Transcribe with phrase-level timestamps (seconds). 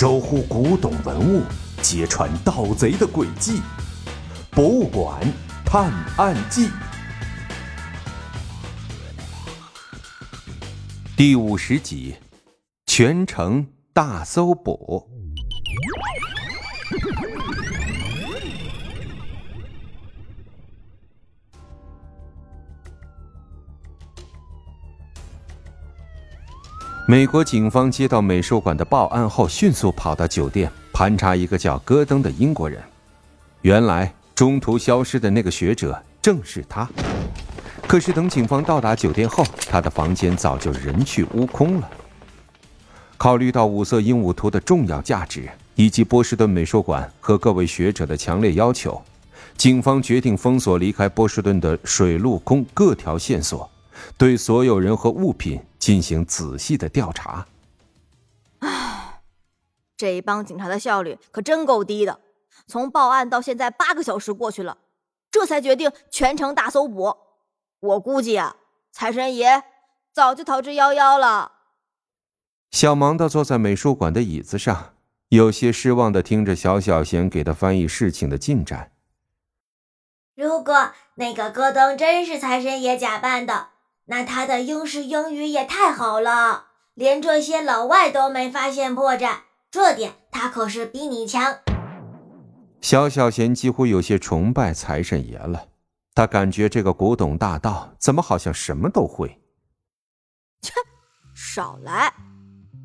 [0.00, 1.42] 守护古董文物，
[1.82, 3.60] 揭穿盗贼的诡计。
[4.52, 5.20] 博物馆
[5.64, 6.68] 探案记
[11.16, 12.14] 第五十集：
[12.86, 15.17] 全城大搜捕。
[27.10, 32.78] 美国警方接到美术馆的报案后，迅速跑到酒店盘查一个叫戈登的英国人。
[33.62, 36.86] 原来中途消失的那个学者正是他。
[37.86, 41.88] 可是等警方到达酒店后，他的房间早就人去屋空了。
[43.16, 49.00] 考虑到五色鹦鹉图的重要价值，以及波士顿美术馆和各位学者的强烈要求，
[49.56, 53.70] 警方决定封锁离开波士顿的水陆空各条线索。
[54.18, 57.46] 对所有人和物品进行仔细的调查。
[58.58, 59.22] 唉，
[59.96, 62.20] 这帮警察的效率可真够低的，
[62.66, 64.78] 从报案到现在八个小时过去了，
[65.30, 67.16] 这才决定全城大搜捕。
[67.80, 68.56] 我估计啊，
[68.90, 69.62] 财神爷
[70.12, 71.52] 早就逃之夭夭了。
[72.70, 74.94] 小芒的坐在美术馆的椅子上，
[75.28, 78.92] 有些失望的听着小小贤给他翻译事情的进展。
[80.34, 83.68] 如果那个戈登真是财神爷假扮的。
[84.10, 91.58] 那他的英式英语也太好了，连这些老外都没发现破绽，这点他可是比你强。
[92.80, 95.66] 小小贤几乎有些崇拜财神爷了，
[96.14, 99.42] 他感觉这个古董大盗怎么好像什么都会。
[100.62, 100.72] 切，
[101.34, 102.14] 少来！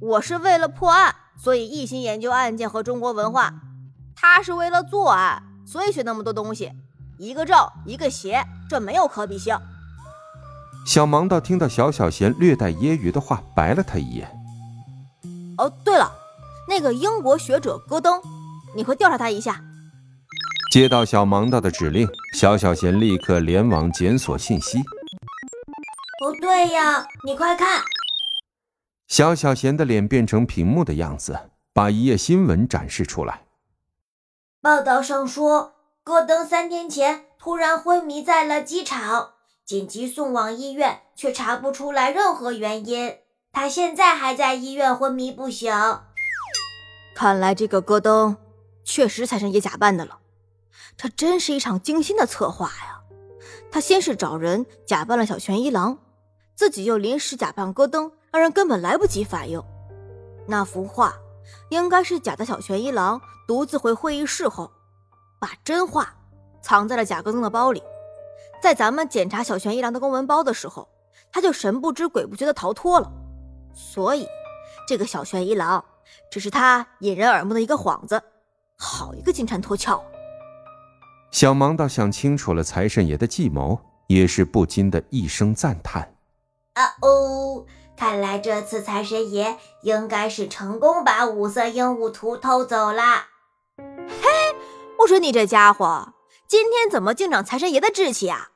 [0.00, 3.52] 我是为了破案，所以一心研究案件和中国文化；
[4.16, 6.72] 他是为了作案，所以学那么多东西。
[7.18, 7.56] 一个正，
[7.86, 9.56] 一个邪，这没有可比性。
[10.84, 14.28] 小盲道听到小小贤略带揶揄的话，白了他一眼。
[15.58, 16.12] 哦，对了，
[16.68, 18.20] 那个英国学者戈登，
[18.74, 19.62] 你快调查他一下。
[20.72, 24.82] 接到小盲道的指令，小小贤立刻联网检索信息。
[26.18, 27.82] 不对呀，你快看！
[29.06, 31.38] 小小贤的脸变成屏幕的样子，
[31.72, 33.42] 把一页新闻展示出来。
[34.60, 39.30] 报道上说，戈登三天前突然昏迷在了机场。
[39.64, 43.16] 紧急送往医院，却查不出来任何原因。
[43.52, 45.72] 他现在还在医院昏迷不醒。
[47.14, 48.36] 看来这个戈登
[48.84, 50.18] 确实财神爷假扮的了。
[50.96, 53.00] 这真是一场精心的策划呀！
[53.70, 55.98] 他先是找人假扮了小泉一郎，
[56.54, 59.62] 自己又临时假扮戈登，让人根本来不及反应。
[60.46, 61.14] 那幅画
[61.70, 64.70] 应该是假的，小泉一郎独自回会议室后，
[65.38, 66.14] 把真画
[66.60, 67.82] 藏在了假戈登的包里。
[68.62, 70.88] 在咱们检查小泉一郎的公文包的时候，
[71.32, 73.10] 他就神不知鬼不觉的逃脱了。
[73.74, 74.28] 所以，
[74.86, 75.84] 这个小泉一郎
[76.30, 78.22] 只是他引人耳目的一个幌子。
[78.78, 80.00] 好一个金蝉脱壳！
[81.32, 86.14] 小盲道想清楚了财神爷的计谋，也是不禁的一声赞叹
[86.74, 93.02] ：“啊哦，看来这次财神爷应该是成功把五色鹦鹉图偷走了。”
[94.06, 94.56] 嘿，
[95.00, 96.12] 我说你这家伙，
[96.52, 98.50] 今天怎么净长财神爷的志气啊？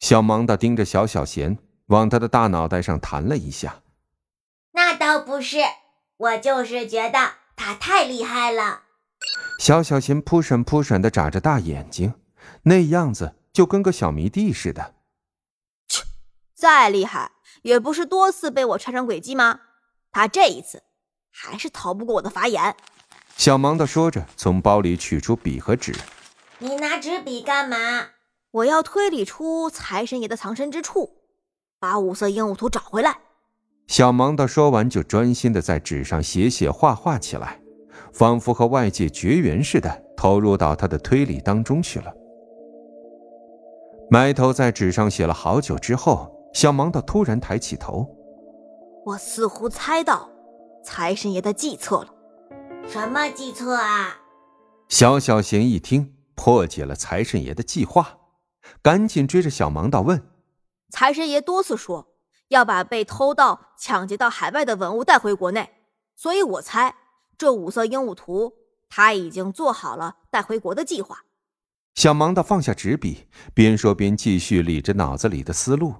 [0.00, 1.56] 小盲的盯着小小贤，
[1.86, 3.80] 往他的大脑袋上弹了一下。
[4.72, 5.58] 那倒不是，
[6.16, 8.80] 我就是觉得他太厉害了。
[9.60, 12.14] 小小贤扑闪扑闪的眨着大眼睛，
[12.64, 14.96] 那样子就跟个小迷弟似的。
[15.86, 16.02] 切，
[16.56, 17.30] 再厉害
[17.62, 19.60] 也不是多次被我拆穿诡计吗？
[20.10, 20.82] 他这一次
[21.30, 22.74] 还是逃不过我的法眼。
[23.36, 25.94] 小盲的说着，从包里取出笔和纸。
[26.98, 27.76] 纸笔干嘛？
[28.52, 31.10] 我要推理出财神爷的藏身之处，
[31.78, 33.18] 把五色鹦鹉图找回来。
[33.86, 37.60] 小盲道说完，就专心的在纸上写写画画起来，
[38.12, 42.12] 仿佛和外界绝缘似的，投入到他的推理当中去了。
[44.10, 48.08] 埋头在纸上写了好久之后，小盲道突然抬起头
[49.04, 50.30] ：“我似乎猜到
[50.82, 52.08] 财神爷的计策了。
[52.88, 54.16] ”“什么计策啊？”
[54.88, 58.18] 小小贤一听，破解了财神爷的计划。
[58.82, 60.28] 赶紧追着小盲道问
[60.90, 62.14] ：“财神爷多次说
[62.48, 65.74] 要把被偷盗、抢劫到海外的文物带回国内，
[66.14, 66.96] 所以我猜
[67.38, 68.54] 这五色鹦鹉图
[68.88, 71.24] 他已经做好了带回国的计划。”
[71.94, 75.94] 小盲道放下纸笔，边说边继续理着脑子里的思路：“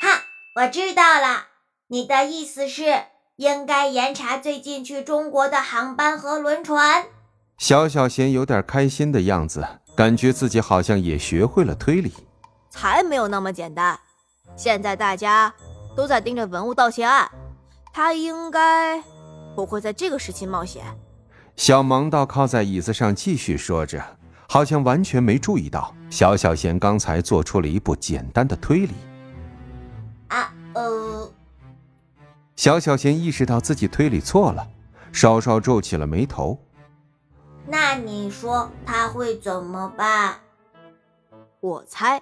[0.00, 0.24] 哈，
[0.56, 1.48] 我知道了，
[1.88, 3.04] 你的意思是
[3.36, 7.06] 应该严查最近去中国的航班和轮船。”
[7.60, 9.68] 小小贤有点开心的样子。
[9.94, 12.10] 感觉自己好像也学会了推理，
[12.70, 14.00] 才没有那么简单。
[14.56, 15.54] 现在大家
[15.94, 17.30] 都在盯着文物盗窃案，
[17.92, 18.98] 他应该
[19.54, 20.82] 不会在这个时期冒险。
[21.54, 24.02] 小盲道靠在椅子上继续说着，
[24.48, 28.94] 好像完全没注意到小小贤刚才做出了一步简单的推理。
[30.28, 31.30] 啊，呃，
[32.56, 34.66] 小小贤意识到自己推理错了，
[35.12, 36.58] 稍稍皱起了眉头。
[37.70, 40.40] 那你说他会怎么办？
[41.60, 42.20] 我猜，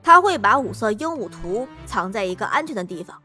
[0.00, 3.20] 他会把五色鹦鹉图藏在一个安全的地方，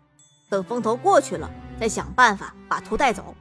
[0.49, 1.47] 等风头过去了，
[1.79, 3.35] 再想办法把图带走。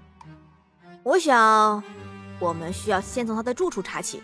[1.02, 1.82] 我想，
[2.38, 4.22] 我们需要先从他的住处查起。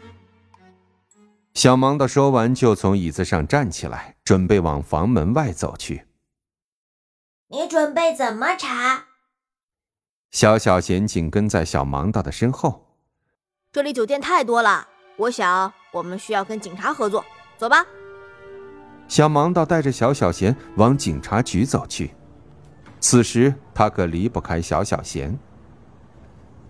[1.54, 6.06] 小盲道说完，就从椅子上站起来，准备往房门外走去。
[7.48, 9.06] 你准备怎么查？
[10.30, 12.89] 小小贤紧跟在小盲道的身后。
[13.72, 17.24] 这里酒店太多了，我想我们需要跟警察合作。
[17.56, 17.86] 走吧。
[19.06, 22.10] 小盲道带着小小贤往警察局走去。
[22.98, 25.38] 此时他可离不开小小贤。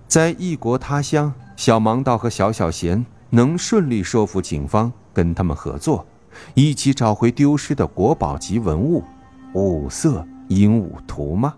[0.07, 6.07] 在异国他乡，小盲道和小小贤能顺利说服警方跟他们合作，
[6.53, 9.03] 一起找回丢失的国宝级文物——
[9.55, 11.55] 五色鹦鹉图吗？